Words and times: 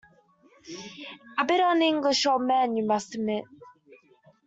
A 1.37 1.43
bit 1.45 1.61
un-English, 1.67 2.25
old 2.25 2.41
man, 2.41 2.75
you 2.75 2.83
must 2.83 3.13
admit. 3.13 3.43